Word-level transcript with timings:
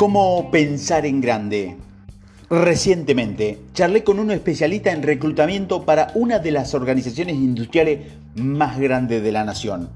¿Cómo 0.00 0.50
pensar 0.50 1.04
en 1.04 1.20
grande? 1.20 1.76
Recientemente 2.48 3.58
charlé 3.74 4.02
con 4.02 4.18
un 4.18 4.30
especialista 4.30 4.92
en 4.92 5.02
reclutamiento 5.02 5.84
para 5.84 6.10
una 6.14 6.38
de 6.38 6.52
las 6.52 6.72
organizaciones 6.72 7.36
industriales 7.36 8.10
más 8.34 8.78
grandes 8.80 9.22
de 9.22 9.30
la 9.30 9.44
nación. 9.44 9.90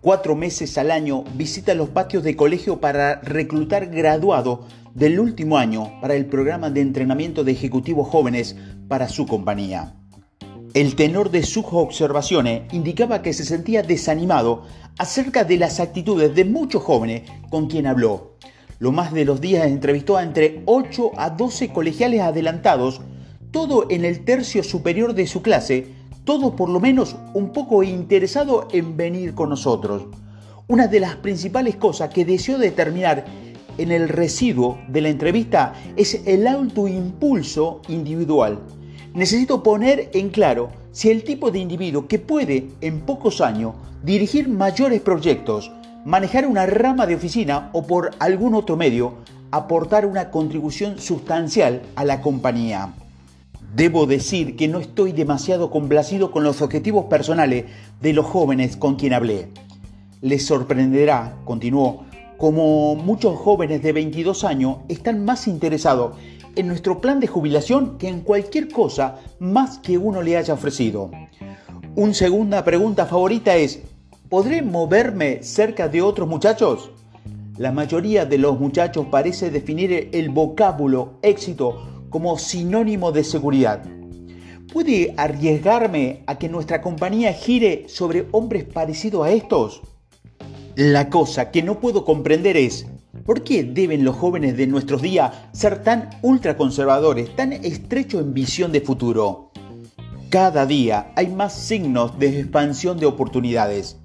Cuatro 0.00 0.34
meses 0.34 0.76
al 0.78 0.90
año 0.90 1.22
visita 1.36 1.76
los 1.76 1.90
patios 1.90 2.24
de 2.24 2.34
colegio 2.34 2.80
para 2.80 3.20
reclutar 3.20 3.86
graduados 3.86 4.66
del 4.94 5.20
último 5.20 5.58
año 5.58 5.92
para 6.00 6.16
el 6.16 6.26
programa 6.26 6.68
de 6.70 6.80
entrenamiento 6.80 7.44
de 7.44 7.52
ejecutivos 7.52 8.08
jóvenes 8.08 8.56
para 8.88 9.08
su 9.08 9.28
compañía. 9.28 9.94
El 10.74 10.96
tenor 10.96 11.30
de 11.30 11.44
sus 11.44 11.66
observaciones 11.70 12.62
indicaba 12.74 13.22
que 13.22 13.32
se 13.32 13.44
sentía 13.44 13.84
desanimado 13.84 14.64
acerca 14.98 15.44
de 15.44 15.56
las 15.56 15.78
actitudes 15.78 16.34
de 16.34 16.44
muchos 16.44 16.82
jóvenes 16.82 17.22
con 17.48 17.68
quien 17.68 17.86
habló 17.86 18.35
lo 18.78 18.92
más 18.92 19.12
de 19.12 19.24
los 19.24 19.40
días 19.40 19.66
entrevistó 19.66 20.16
a 20.16 20.22
entre 20.22 20.62
8 20.66 21.12
a 21.16 21.30
12 21.30 21.72
colegiales 21.72 22.20
adelantados, 22.20 23.00
todo 23.50 23.86
en 23.90 24.04
el 24.04 24.24
tercio 24.24 24.62
superior 24.62 25.14
de 25.14 25.26
su 25.26 25.42
clase, 25.42 25.86
todo 26.24 26.56
por 26.56 26.68
lo 26.68 26.80
menos 26.80 27.16
un 27.34 27.52
poco 27.52 27.82
interesado 27.82 28.68
en 28.72 28.96
venir 28.96 29.34
con 29.34 29.48
nosotros. 29.48 30.06
Una 30.68 30.88
de 30.88 31.00
las 31.00 31.16
principales 31.16 31.76
cosas 31.76 32.10
que 32.10 32.24
deseó 32.24 32.58
determinar 32.58 33.24
en 33.78 33.92
el 33.92 34.08
residuo 34.08 34.78
de 34.88 35.00
la 35.00 35.08
entrevista 35.08 35.74
es 35.96 36.22
el 36.26 36.46
autoimpulso 36.46 37.82
individual. 37.88 38.58
Necesito 39.14 39.62
poner 39.62 40.10
en 40.12 40.30
claro 40.30 40.70
si 40.90 41.10
el 41.10 41.24
tipo 41.24 41.50
de 41.50 41.60
individuo 41.60 42.08
que 42.08 42.18
puede 42.18 42.68
en 42.80 43.00
pocos 43.00 43.40
años 43.40 43.74
dirigir 44.02 44.48
mayores 44.48 45.00
proyectos, 45.00 45.70
manejar 46.06 46.46
una 46.46 46.66
rama 46.66 47.04
de 47.04 47.16
oficina 47.16 47.68
o 47.72 47.82
por 47.82 48.12
algún 48.20 48.54
otro 48.54 48.76
medio 48.76 49.14
aportar 49.50 50.06
una 50.06 50.30
contribución 50.30 51.00
sustancial 51.00 51.82
a 51.96 52.04
la 52.04 52.20
compañía. 52.20 52.94
Debo 53.74 54.06
decir 54.06 54.54
que 54.54 54.68
no 54.68 54.78
estoy 54.78 55.10
demasiado 55.10 55.68
complacido 55.68 56.30
con 56.30 56.44
los 56.44 56.62
objetivos 56.62 57.06
personales 57.06 57.64
de 58.00 58.12
los 58.12 58.24
jóvenes 58.24 58.76
con 58.76 58.94
quien 58.94 59.14
hablé. 59.14 59.48
Les 60.20 60.46
sorprenderá, 60.46 61.38
continuó, 61.44 62.04
como 62.36 62.94
muchos 62.94 63.36
jóvenes 63.36 63.82
de 63.82 63.92
22 63.92 64.44
años 64.44 64.76
están 64.88 65.24
más 65.24 65.48
interesados 65.48 66.16
en 66.54 66.68
nuestro 66.68 67.00
plan 67.00 67.18
de 67.18 67.26
jubilación 67.26 67.98
que 67.98 68.06
en 68.06 68.20
cualquier 68.20 68.68
cosa 68.68 69.16
más 69.40 69.78
que 69.78 69.98
uno 69.98 70.22
le 70.22 70.36
haya 70.36 70.54
ofrecido. 70.54 71.10
Una 71.96 72.14
segunda 72.14 72.62
pregunta 72.62 73.06
favorita 73.06 73.56
es, 73.56 73.82
¿Podré 74.28 74.60
moverme 74.60 75.44
cerca 75.44 75.86
de 75.86 76.02
otros 76.02 76.28
muchachos? 76.28 76.90
La 77.58 77.70
mayoría 77.70 78.26
de 78.26 78.38
los 78.38 78.58
muchachos 78.58 79.06
parece 79.08 79.52
definir 79.52 80.10
el 80.12 80.30
vocábulo 80.30 81.20
éxito 81.22 82.04
como 82.10 82.36
sinónimo 82.36 83.12
de 83.12 83.22
seguridad. 83.22 83.84
¿Puede 84.72 85.14
arriesgarme 85.16 86.24
a 86.26 86.38
que 86.38 86.48
nuestra 86.48 86.82
compañía 86.82 87.32
gire 87.34 87.84
sobre 87.88 88.26
hombres 88.32 88.64
parecidos 88.64 89.24
a 89.24 89.30
estos? 89.30 89.82
La 90.74 91.08
cosa 91.08 91.52
que 91.52 91.62
no 91.62 91.78
puedo 91.78 92.04
comprender 92.04 92.56
es, 92.56 92.88
¿por 93.24 93.44
qué 93.44 93.62
deben 93.62 94.04
los 94.04 94.16
jóvenes 94.16 94.56
de 94.56 94.66
nuestros 94.66 95.02
días 95.02 95.34
ser 95.52 95.84
tan 95.84 96.10
ultraconservadores, 96.22 97.36
tan 97.36 97.52
estrechos 97.52 98.22
en 98.22 98.34
visión 98.34 98.72
de 98.72 98.80
futuro? 98.80 99.52
Cada 100.30 100.66
día 100.66 101.12
hay 101.14 101.28
más 101.28 101.52
signos 101.54 102.18
de 102.18 102.40
expansión 102.40 102.98
de 102.98 103.06
oportunidades 103.06 103.96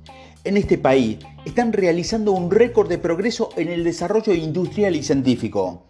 en 0.43 0.57
este 0.57 0.77
país 0.77 1.17
están 1.45 1.73
realizando 1.73 2.31
un 2.31 2.49
récord 2.49 2.89
de 2.89 2.97
progreso 2.97 3.49
en 3.57 3.69
el 3.69 3.83
desarrollo 3.83 4.33
industrial 4.33 4.95
y 4.95 5.03
científico. 5.03 5.87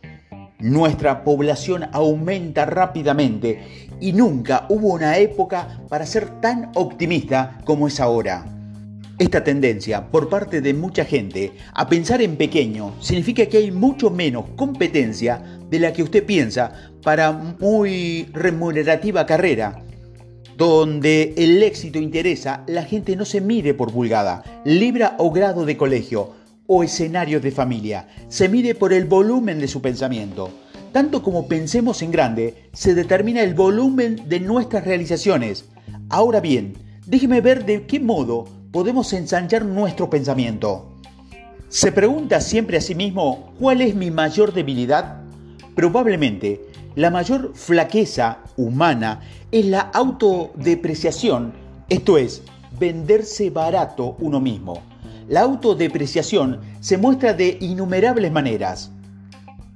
Nuestra 0.60 1.24
población 1.24 1.86
aumenta 1.92 2.66
rápidamente 2.66 3.88
y 4.00 4.14
nunca 4.14 4.66
hubo 4.70 4.90
una 4.90 5.18
época 5.18 5.82
para 5.90 6.06
ser 6.06 6.42
tan 6.42 6.72
optimista 6.76 7.60
como 7.66 7.88
es 7.88 8.00
ahora. 8.00 8.46
Esta 9.18 9.44
tendencia 9.44 10.08
por 10.08 10.30
parte 10.30 10.62
de 10.62 10.74
mucha 10.74 11.06
gente 11.06 11.54
a 11.74 11.88
pensar 11.88 12.22
en 12.22 12.38
pequeño 12.38 12.96
significa 13.00 13.46
que 13.46 13.58
hay 13.58 13.72
mucho 13.72 14.10
menos 14.10 14.46
competencia 14.56 15.42
de 15.70 15.80
la 15.80 15.94
que 15.94 16.04
usted 16.04 16.26
piensa 16.26 16.92
para 17.04 17.32
muy 17.32 18.28
remunerativa 18.34 19.26
carrera 19.26 19.84
donde 20.58 21.34
el 21.38 21.62
éxito 21.64 22.00
interesa, 22.00 22.64
la 22.68 22.84
gente 22.84 23.16
no 23.16 23.26
se 23.26 23.42
mide 23.42 23.74
por 23.74 23.92
pulgada, 23.92 24.44
libra 24.66 25.16
o 25.18 25.32
grado 25.32 25.66
de 25.66 25.78
colegio 25.78 26.32
o 26.68 26.84
escenario 26.84 27.40
de 27.40 27.52
familia, 27.52 28.08
se 28.30 28.48
mide 28.48 28.76
por 28.76 28.94
el 28.94 29.06
volumen 29.06 29.60
de 29.60 29.68
su 29.68 29.82
pensamiento. 29.82 30.50
Tanto 30.92 31.24
como 31.24 31.48
pensemos 31.48 32.02
en 32.02 32.12
grande, 32.12 32.70
se 32.74 32.94
determina 32.94 33.42
el 33.42 33.54
volumen 33.54 34.22
de 34.28 34.40
nuestras 34.40 34.86
realizaciones. 34.86 35.66
Ahora 36.10 36.40
bien, 36.40 36.74
déjeme 37.06 37.42
ver 37.42 37.66
de 37.66 37.86
qué 37.86 38.00
modo 38.00 38.46
podemos 38.72 39.12
ensanchar 39.14 39.66
nuestro 39.66 40.10
pensamiento. 40.10 40.92
¿Se 41.70 41.92
pregunta 41.92 42.42
siempre 42.42 42.78
a 42.78 42.82
sí 42.82 42.96
mismo 42.96 43.54
cuál 43.58 43.82
es 43.82 43.96
mi 43.96 44.12
mayor 44.12 44.54
debilidad? 44.54 45.22
Probablemente 45.76 46.71
la 46.96 47.10
mayor 47.10 47.52
flaqueza 47.56 48.40
humana 48.58 49.22
es 49.52 49.66
la 49.66 49.80
autodepreciación, 49.80 51.54
esto 51.90 52.18
es, 52.18 52.44
venderse 52.80 53.50
barato 53.50 54.18
uno 54.20 54.40
mismo. 54.40 54.82
La 55.28 55.42
autodepreciación 55.42 56.60
se 56.82 56.98
muestra 56.98 57.34
de 57.34 57.58
innumerables 57.62 58.32
maneras. 58.32 58.92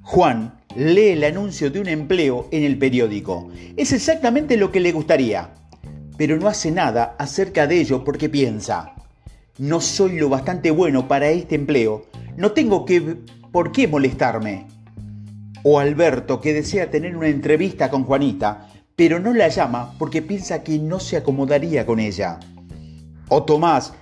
Juan 0.01 0.53
lee 0.75 1.09
el 1.09 1.23
anuncio 1.23 1.71
de 1.71 1.79
un 1.79 1.87
empleo 1.87 2.47
en 2.51 2.63
el 2.63 2.77
periódico. 2.77 3.49
Es 3.77 3.93
exactamente 3.93 4.57
lo 4.57 4.71
que 4.71 4.81
le 4.81 4.91
gustaría, 4.91 5.51
pero 6.17 6.37
no 6.37 6.47
hace 6.47 6.71
nada 6.71 7.15
acerca 7.17 7.65
de 7.65 7.79
ello 7.79 8.03
porque 8.03 8.27
piensa, 8.27 8.93
no 9.57 9.79
soy 9.79 10.19
lo 10.19 10.27
bastante 10.27 10.71
bueno 10.71 11.07
para 11.07 11.29
este 11.29 11.55
empleo, 11.55 12.05
no 12.35 12.51
tengo 12.51 12.83
que 12.85 13.19
por 13.53 13.71
qué 13.71 13.87
molestarme 13.87 14.67
o 15.67 15.79
Alberto 15.79 16.41
que 16.41 16.53
desea 16.53 16.91
tener 16.91 17.17
una 17.17 17.27
entrevista 17.27 17.89
con 17.89 18.03
Juanita, 18.03 18.67
pero 18.95 19.19
no 19.19 19.33
la 19.33 19.47
llama 19.47 19.95
porque 19.97 20.21
piensa 20.21 20.61
que 20.61 20.77
no 20.77 20.99
se 20.99 21.17
acomodaría 21.17 21.87
con 21.87 21.99
ella. 21.99 22.39
O 23.29 23.43
Tomás 23.45 23.93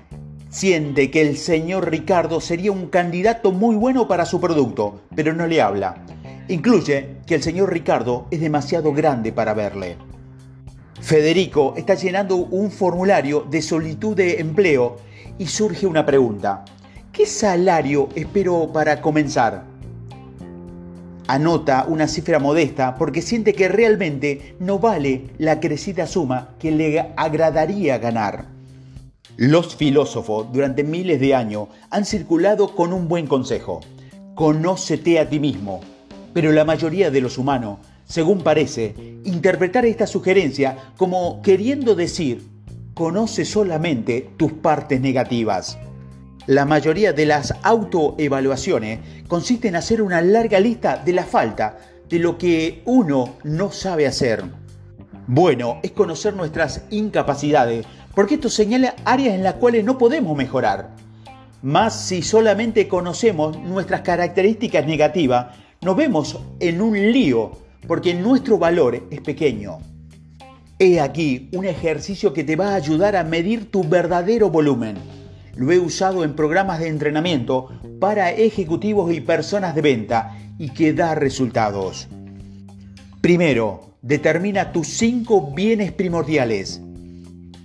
siente 0.50 1.10
que 1.10 1.22
el 1.22 1.38
señor 1.38 1.90
Ricardo 1.90 2.42
sería 2.42 2.74
un 2.74 2.88
candidato 2.88 3.54
muy 3.54 3.78
bueno 3.78 4.10
para 4.10 4.26
su 4.26 4.42
producto, 4.42 5.04
pero 5.16 5.34
no 5.34 5.48
le 5.48 5.62
habla. 5.62 6.04
Incluye 6.50 7.16
que 7.26 7.36
el 7.36 7.42
señor 7.42 7.72
Ricardo 7.72 8.28
es 8.30 8.42
demasiado 8.42 8.92
grande 8.92 9.32
para 9.32 9.54
verle. 9.54 9.96
Federico 11.00 11.76
está 11.78 11.96
llenando 11.96 12.36
un 12.36 12.72
formulario 12.72 13.48
de 13.50 13.62
solitud 13.62 14.18
de 14.18 14.42
empleo 14.42 14.98
y 15.38 15.48
surge 15.48 15.88
una 15.88 16.06
pregunta. 16.06 16.66
¿Qué 17.14 17.26
salario 17.26 18.10
espero 18.16 18.70
para 18.74 19.00
comenzar? 19.00 19.73
Anota 21.28 21.86
una 21.88 22.08
cifra 22.08 22.38
modesta 22.38 22.96
porque 22.96 23.22
siente 23.22 23.54
que 23.54 23.70
realmente 23.70 24.56
no 24.60 24.80
vale 24.80 25.30
la 25.38 25.60
crecida 25.60 26.06
suma 26.06 26.50
que 26.60 26.72
le 26.72 27.14
agradaría 27.16 27.98
ganar. 27.98 28.48
Los 29.38 29.76
filósofos 29.76 30.52
durante 30.52 30.84
miles 30.84 31.20
de 31.20 31.34
años 31.34 31.70
han 31.90 32.06
circulado 32.06 32.76
con 32.76 32.92
un 32.92 33.08
buen 33.08 33.26
consejo. 33.26 33.80
Conócete 34.36 35.20
a 35.20 35.30
ti 35.30 35.40
mismo. 35.40 35.80
Pero 36.34 36.52
la 36.52 36.66
mayoría 36.66 37.10
de 37.10 37.22
los 37.22 37.38
humanos, 37.38 37.80
según 38.06 38.42
parece, 38.42 38.94
interpretar 39.24 39.86
esta 39.86 40.08
sugerencia 40.08 40.78
como 40.98 41.42
queriendo 41.42 41.96
decir, 41.96 42.44
conoce 42.94 43.46
solamente 43.46 44.30
tus 44.38 44.52
partes 44.52 45.00
negativas. 45.00 45.78
La 46.48 46.66
mayoría 46.66 47.14
de 47.14 47.26
las 47.26 47.54
autoevaluaciones 47.64 49.00
consiste 49.30 49.70
en 49.70 49.78
hacer 49.78 50.02
una 50.02 50.22
larga 50.22 50.60
lista 50.60 50.98
de 50.98 51.14
la 51.14 51.24
falta, 51.24 51.78
de 52.10 52.20
lo 52.20 52.38
que 52.38 52.82
uno 52.84 53.36
no 53.46 53.72
sabe 53.72 54.06
hacer. 54.06 54.44
Bueno, 55.26 55.80
es 55.84 55.92
conocer 55.92 56.34
nuestras 56.34 56.84
incapacidades, 56.90 57.86
porque 58.14 58.36
esto 58.36 58.50
señala 58.50 58.94
áreas 59.06 59.36
en 59.36 59.44
las 59.44 59.54
cuales 59.54 59.86
no 59.86 59.98
podemos 59.98 60.36
mejorar. 60.36 60.90
Más 61.62 62.08
si 62.08 62.22
solamente 62.22 62.90
conocemos 62.90 63.58
nuestras 63.58 64.02
características 64.02 64.86
negativas, 64.86 65.56
nos 65.82 65.96
vemos 65.96 66.38
en 66.60 66.82
un 66.82 66.94
lío, 67.14 67.52
porque 67.88 68.14
nuestro 68.14 68.58
valor 68.58 69.02
es 69.10 69.22
pequeño. 69.22 69.80
He 70.78 71.00
aquí 71.00 71.50
un 71.54 71.64
ejercicio 71.64 72.34
que 72.34 72.44
te 72.44 72.58
va 72.58 72.72
a 72.72 72.76
ayudar 72.76 73.16
a 73.16 73.24
medir 73.24 73.72
tu 73.72 73.86
verdadero 73.86 74.50
volumen. 74.50 75.23
Lo 75.56 75.72
he 75.72 75.80
usado 75.80 76.24
en 76.24 76.36
programas 76.36 76.80
de 76.80 76.88
entrenamiento 76.88 77.70
para 78.00 78.32
ejecutivos 78.32 79.14
y 79.14 79.22
personas 79.22 79.76
de 79.76 79.82
venta 79.82 80.38
y 80.58 80.70
que 80.70 80.94
da 80.94 81.16
resultados. 81.16 82.08
Primero, 83.22 83.98
determina 84.02 84.72
tus 84.72 84.88
cinco 84.88 85.52
bienes 85.54 85.92
primordiales. 85.92 86.82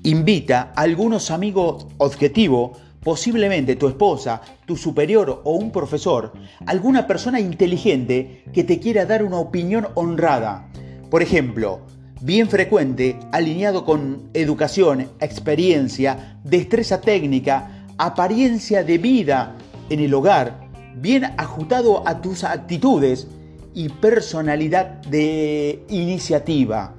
Invita 0.02 0.72
a 0.76 0.82
algunos 0.82 1.30
amigos 1.30 1.86
objetivos 1.98 2.78
posiblemente 3.02 3.76
tu 3.76 3.88
esposa, 3.88 4.42
tu 4.66 4.76
superior 4.76 5.40
o 5.44 5.52
un 5.52 5.70
profesor, 5.70 6.32
alguna 6.66 7.06
persona 7.06 7.40
inteligente 7.40 8.44
que 8.52 8.64
te 8.64 8.78
quiera 8.78 9.06
dar 9.06 9.24
una 9.24 9.38
opinión 9.38 9.88
honrada. 9.94 10.68
Por 11.10 11.22
ejemplo, 11.22 11.80
bien 12.20 12.48
frecuente, 12.48 13.18
alineado 13.32 13.84
con 13.84 14.28
educación, 14.34 15.08
experiencia, 15.20 16.38
destreza 16.44 17.00
técnica, 17.00 17.77
apariencia 17.98 18.84
de 18.84 18.96
vida 18.98 19.56
en 19.90 20.00
el 20.00 20.14
hogar, 20.14 20.68
bien 20.96 21.24
ajustado 21.36 22.06
a 22.06 22.20
tus 22.22 22.44
actitudes 22.44 23.26
y 23.74 23.88
personalidad 23.88 25.02
de 25.02 25.84
iniciativa. 25.88 26.94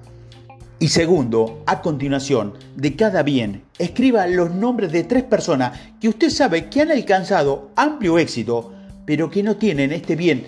Y 0.82 0.90
segundo, 0.90 1.64
a 1.66 1.82
continuación, 1.82 2.54
de 2.76 2.96
cada 2.96 3.24
bien, 3.24 3.64
escriba 3.78 4.28
los 4.28 4.54
nombres 4.54 4.92
de 4.92 5.04
tres 5.04 5.24
personas 5.24 5.78
que 6.00 6.08
usted 6.08 6.30
sabe 6.30 6.70
que 6.70 6.82
han 6.82 6.92
alcanzado 6.92 7.72
amplio 7.76 8.18
éxito, 8.18 8.74
pero 9.06 9.30
que 9.30 9.44
no 9.44 9.58
tienen 9.58 9.92
este 9.92 10.16
bien 10.16 10.46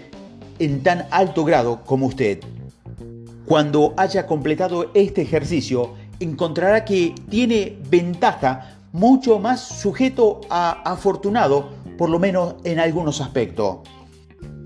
en 0.59 0.83
tan 0.83 1.05
alto 1.11 1.43
grado 1.43 1.81
como 1.85 2.05
usted. 2.05 2.39
Cuando 3.45 3.93
haya 3.97 4.25
completado 4.25 4.91
este 4.93 5.23
ejercicio, 5.23 5.95
encontrará 6.21 6.85
que 6.85 7.13
tiene 7.29 7.77
ventaja 7.89 8.77
mucho 8.91 9.39
más 9.39 9.61
sujeto 9.61 10.41
a 10.49 10.71
afortunado, 10.89 11.69
por 11.97 12.09
lo 12.09 12.19
menos 12.19 12.55
en 12.63 12.79
algunos 12.79 13.21
aspectos. 13.21 13.79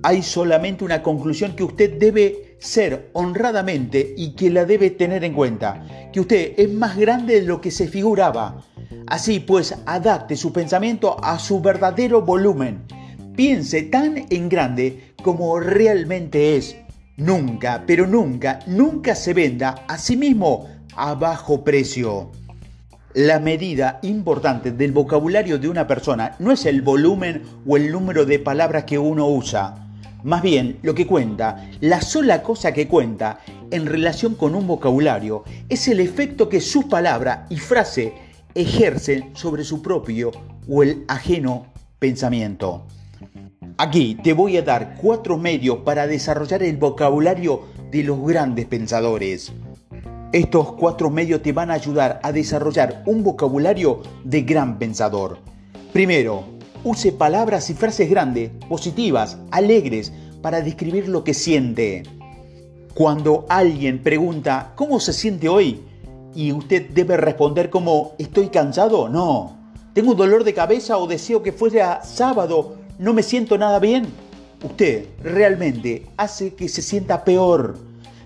Hay 0.03 0.21
solamente 0.21 0.83
una 0.83 1.01
conclusión 1.01 1.55
que 1.55 1.63
usted 1.63 1.97
debe 1.97 2.57
ser 2.59 3.09
honradamente 3.13 4.13
y 4.17 4.31
que 4.31 4.49
la 4.49 4.65
debe 4.65 4.89
tener 4.91 5.23
en 5.23 5.33
cuenta, 5.33 5.85
que 6.11 6.19
usted 6.19 6.53
es 6.57 6.71
más 6.71 6.97
grande 6.97 7.41
de 7.41 7.47
lo 7.47 7.61
que 7.61 7.71
se 7.71 7.87
figuraba. 7.87 8.63
Así 9.07 9.39
pues, 9.39 9.75
adapte 9.85 10.35
su 10.35 10.51
pensamiento 10.53 11.17
a 11.23 11.39
su 11.39 11.61
verdadero 11.61 12.21
volumen. 12.21 12.83
Piense 13.35 13.83
tan 13.83 14.25
en 14.29 14.49
grande 14.49 15.13
como 15.21 15.59
realmente 15.59 16.55
es. 16.55 16.75
Nunca, 17.17 17.83
pero 17.85 18.07
nunca, 18.07 18.59
nunca 18.67 19.15
se 19.15 19.33
venda 19.33 19.85
a 19.87 19.97
sí 19.97 20.17
mismo 20.17 20.67
a 20.95 21.13
bajo 21.13 21.63
precio. 21.63 22.31
La 23.15 23.39
medida 23.39 23.99
importante 24.03 24.71
del 24.71 24.91
vocabulario 24.91 25.57
de 25.57 25.69
una 25.69 25.87
persona 25.87 26.35
no 26.37 26.51
es 26.51 26.65
el 26.65 26.83
volumen 26.83 27.41
o 27.65 27.77
el 27.77 27.91
número 27.91 28.25
de 28.25 28.37
palabras 28.37 28.83
que 28.83 28.99
uno 28.99 29.27
usa 29.27 29.85
más 30.25 30.41
bien, 30.41 30.79
lo 30.81 30.95
que 30.95 31.05
cuenta, 31.05 31.69
la 31.81 32.01
sola 32.01 32.41
cosa 32.41 32.73
que 32.73 32.87
cuenta 32.87 33.41
en 33.69 33.85
relación 33.85 34.33
con 34.33 34.55
un 34.55 34.65
vocabulario 34.65 35.43
es 35.69 35.87
el 35.87 35.99
efecto 35.99 36.49
que 36.49 36.61
su 36.61 36.89
palabra 36.89 37.45
y 37.47 37.57
frase 37.57 38.15
ejercen 38.55 39.35
sobre 39.35 39.63
su 39.63 39.83
propio 39.83 40.31
o 40.67 40.81
el 40.81 41.05
ajeno 41.07 41.67
pensamiento. 41.99 42.87
Aquí 43.77 44.17
te 44.23 44.33
voy 44.33 44.57
a 44.57 44.63
dar 44.63 44.95
cuatro 44.99 45.37
medios 45.37 45.77
para 45.85 46.07
desarrollar 46.07 46.63
el 46.63 46.77
vocabulario 46.77 47.65
de 47.91 48.01
los 48.01 48.19
grandes 48.25 48.65
pensadores. 48.65 49.53
Estos 50.35 50.73
cuatro 50.73 51.09
medios 51.09 51.41
te 51.41 51.53
van 51.53 51.71
a 51.71 51.75
ayudar 51.75 52.19
a 52.21 52.33
desarrollar 52.33 53.03
un 53.05 53.23
vocabulario 53.23 54.01
de 54.25 54.41
gran 54.41 54.77
pensador. 54.77 55.37
Primero, 55.93 56.43
Use 56.83 57.13
palabras 57.13 57.69
y 57.69 57.73
frases 57.73 58.09
grandes, 58.09 58.51
positivas, 58.67 59.37
alegres, 59.49 60.11
para 60.41 60.59
describir 60.59 61.07
lo 61.07 61.23
que 61.23 61.33
siente. 61.33 62.03
Cuando 62.93 63.45
alguien 63.47 64.03
pregunta 64.03 64.73
¿cómo 64.75 64.99
se 64.99 65.13
siente 65.13 65.47
hoy? 65.47 65.79
y 66.35 66.51
usted 66.51 66.89
debe 66.89 67.15
responder 67.15 67.69
como 67.69 68.11
¿estoy 68.17 68.49
cansado? 68.49 69.07
No. 69.07 69.55
¿Tengo 69.93 70.11
un 70.11 70.17
dolor 70.17 70.43
de 70.43 70.53
cabeza 70.53 70.97
o 70.97 71.07
deseo 71.07 71.41
que 71.43 71.53
fuera 71.53 72.03
sábado? 72.03 72.75
¿No 72.99 73.13
me 73.13 73.23
siento 73.23 73.57
nada 73.57 73.79
bien? 73.79 74.05
Usted 74.61 75.05
realmente 75.23 76.07
hace 76.17 76.55
que 76.55 76.67
se 76.67 76.81
sienta 76.81 77.23
peor. 77.23 77.77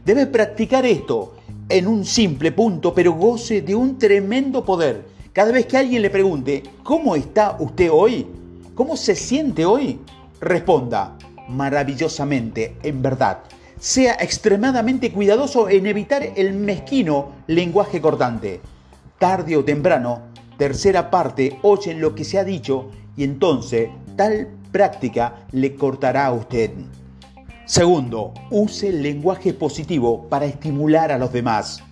Debe 0.04 0.26
practicar 0.26 0.88
esto 0.88 1.36
en 1.69 1.88
un 1.88 2.04
simple 2.04 2.51
punto, 2.51 2.94
pero 2.94 3.13
goce 3.13 3.62
de 3.62 3.75
un 3.75 3.98
tremendo 3.98 4.66
poder. 4.66 5.06
Cada 5.31 5.51
vez 5.51 5.68
que 5.68 5.77
alguien 5.77 6.01
le 6.01 6.10
pregunte 6.10 6.63
¿cómo 6.83 7.16
está 7.16 7.56
usted 7.60 7.89
hoy? 7.92 8.25
¿Cómo 8.74 8.98
se 8.98 9.16
siente 9.16 9.66
hoy? 9.66 10.00
Responda, 10.42 11.18
maravillosamente, 11.48 12.75
en 12.81 13.01
verdad. 13.01 13.39
Sea 13.80 14.18
extremadamente 14.19 15.12
cuidadoso 15.12 15.69
en 15.69 15.86
evitar 15.86 16.24
el 16.36 16.54
mezquino 16.54 17.30
lenguaje 17.48 18.01
cortante. 18.01 18.60
Tarde 19.19 19.56
o 19.56 19.63
temprano, 19.63 20.21
tercera 20.57 21.10
parte, 21.10 21.60
oyen 21.62 22.01
lo 22.01 22.16
que 22.16 22.25
se 22.25 22.39
ha 22.39 22.44
dicho 22.44 22.89
y 23.16 23.24
entonces 23.24 23.89
tal 24.16 24.50
práctica 24.71 25.45
le 25.51 25.75
cortará 25.75 26.25
a 26.25 26.33
usted. 26.33 26.71
Segundo, 27.69 28.33
use 28.50 28.89
el 28.89 29.04
lenguaje 29.04 29.54
positivo 29.54 30.27
para 30.27 30.48
estimular 30.48 31.12
a 31.12 31.19
los 31.19 31.31
demás. 31.31 31.83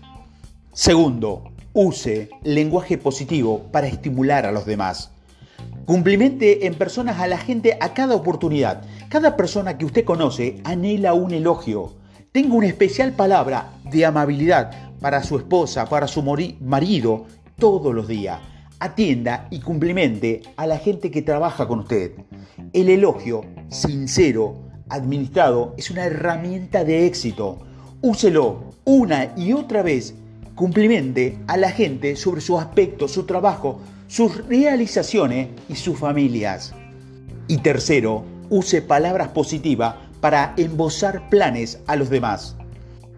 Segundo, 0.73 1.51
use 1.71 2.31
lenguaje 2.43 2.97
positivo 2.97 3.61
para 3.71 3.85
estimular 3.85 4.47
a 4.47 4.51
los 4.51 4.65
demás. 4.65 5.11
Cumplimente 5.85 6.65
en 6.65 6.73
personas 6.73 7.19
a 7.19 7.27
la 7.27 7.37
gente 7.37 7.77
a 7.79 7.93
cada 7.93 8.15
oportunidad. 8.15 8.81
Cada 9.09 9.37
persona 9.37 9.77
que 9.77 9.85
usted 9.85 10.03
conoce 10.03 10.61
anhela 10.63 11.13
un 11.13 11.31
elogio. 11.31 11.93
Tenga 12.31 12.55
una 12.55 12.65
especial 12.65 13.11
palabra 13.11 13.69
de 13.83 14.03
amabilidad 14.03 14.71
para 14.99 15.21
su 15.21 15.37
esposa, 15.37 15.85
para 15.85 16.07
su 16.07 16.23
marido, 16.23 17.27
todos 17.59 17.93
los 17.93 18.07
días. 18.07 18.39
Atienda 18.79 19.47
y 19.51 19.59
cumplimente 19.59 20.41
a 20.55 20.65
la 20.65 20.79
gente 20.79 21.11
que 21.11 21.21
trabaja 21.21 21.67
con 21.67 21.81
usted. 21.81 22.13
El 22.73 22.89
elogio 22.89 23.45
sincero, 23.69 24.66
administrado, 24.89 25.73
es 25.77 25.91
una 25.91 26.05
herramienta 26.05 26.83
de 26.83 27.05
éxito. 27.05 27.59
Úselo 28.01 28.73
una 28.85 29.33
y 29.35 29.53
otra 29.53 29.83
vez. 29.83 30.13
Cumplimente 30.55 31.37
a 31.47 31.57
la 31.57 31.71
gente 31.71 32.15
sobre 32.15 32.41
su 32.41 32.57
aspecto, 32.57 33.07
su 33.07 33.25
trabajo, 33.25 33.79
sus 34.07 34.45
realizaciones 34.47 35.49
y 35.69 35.75
sus 35.75 35.99
familias. 35.99 36.73
Y 37.47 37.57
tercero, 37.57 38.23
use 38.49 38.81
palabras 38.81 39.29
positivas 39.29 39.95
para 40.21 40.53
embosar 40.57 41.29
planes 41.29 41.79
a 41.87 41.95
los 41.95 42.09
demás. 42.09 42.55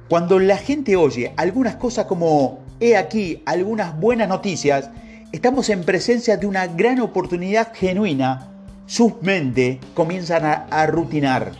Cuando 0.09 0.39
la 0.39 0.57
gente 0.57 0.95
oye 0.95 1.33
algunas 1.37 1.75
cosas 1.75 2.05
como 2.05 2.59
he 2.79 2.97
aquí 2.97 3.41
algunas 3.45 3.97
buenas 3.99 4.27
noticias, 4.27 4.89
estamos 5.31 5.69
en 5.69 5.83
presencia 5.83 6.37
de 6.37 6.47
una 6.47 6.67
gran 6.67 6.99
oportunidad 6.99 7.73
genuina. 7.73 8.48
Sus 8.89 9.21
mentes 9.21 9.77
comienzan 9.93 10.45
a, 10.45 10.65
a 10.71 10.87
rutinar. 10.87 11.51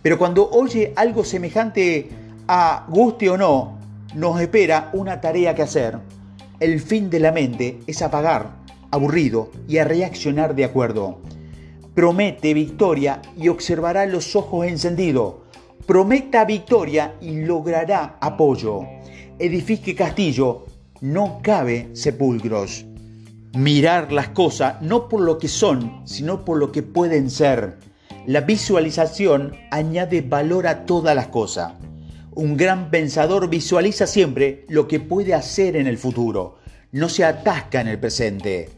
Pero 0.00 0.16
cuando 0.16 0.48
oye 0.48 0.94
algo 0.96 1.22
semejante 1.22 2.08
a 2.48 2.86
guste 2.88 3.28
o 3.28 3.36
no, 3.36 3.78
nos 4.14 4.40
espera 4.40 4.88
una 4.94 5.20
tarea 5.20 5.54
que 5.54 5.60
hacer. 5.60 5.98
El 6.58 6.80
fin 6.80 7.10
de 7.10 7.20
la 7.20 7.30
mente 7.30 7.80
es 7.86 8.00
apagar 8.00 8.56
aburrido 8.90 9.50
y 9.68 9.76
a 9.76 9.84
reaccionar 9.84 10.54
de 10.54 10.64
acuerdo. 10.64 11.18
Promete 11.94 12.54
victoria 12.54 13.20
y 13.36 13.48
observará 13.48 14.06
los 14.06 14.34
ojos 14.34 14.66
encendidos. 14.66 15.34
Prometa 15.84 16.46
victoria 16.46 17.16
y 17.20 17.42
logrará 17.42 18.16
apoyo. 18.18 18.80
Edifique 19.38 19.94
castillo, 19.94 20.64
no 21.02 21.40
cabe 21.42 21.90
sepulcros. 21.92 22.86
Mirar 23.58 24.12
las 24.12 24.28
cosas 24.28 24.80
no 24.82 25.08
por 25.08 25.20
lo 25.20 25.36
que 25.36 25.48
son, 25.48 26.02
sino 26.04 26.44
por 26.44 26.58
lo 26.58 26.70
que 26.70 26.84
pueden 26.84 27.28
ser. 27.28 27.78
La 28.24 28.42
visualización 28.42 29.56
añade 29.72 30.20
valor 30.20 30.68
a 30.68 30.86
todas 30.86 31.16
las 31.16 31.26
cosas. 31.26 31.72
Un 32.36 32.56
gran 32.56 32.88
pensador 32.88 33.50
visualiza 33.50 34.06
siempre 34.06 34.64
lo 34.68 34.86
que 34.86 35.00
puede 35.00 35.34
hacer 35.34 35.74
en 35.74 35.88
el 35.88 35.98
futuro. 35.98 36.58
No 36.92 37.08
se 37.08 37.24
atasca 37.24 37.80
en 37.80 37.88
el 37.88 37.98
presente. 37.98 38.68